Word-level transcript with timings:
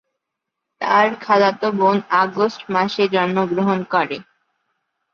তার 0.81 1.07
খালাতো 1.21 1.67
বোন 1.71 1.97
আগস্ট 2.21 2.61
মাসে 2.69 3.03
জন্মগ্রহণ 3.07 3.79
করে। 3.93 4.17